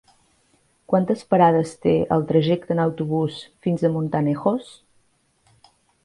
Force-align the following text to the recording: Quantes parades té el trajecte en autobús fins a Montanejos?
Quantes 0.91 1.19
parades 1.33 1.73
té 1.85 1.91
el 2.15 2.25
trajecte 2.31 2.73
en 2.75 2.81
autobús 2.85 3.37
fins 3.67 3.83
a 3.83 3.91
Montanejos? 3.97 4.71